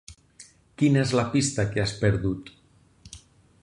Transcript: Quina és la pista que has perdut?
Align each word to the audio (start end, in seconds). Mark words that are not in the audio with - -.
Quina 0.81 1.03
és 1.03 1.13
la 1.19 1.27
pista 1.35 1.67
que 1.75 1.85
has 1.85 1.95
perdut? 2.03 2.53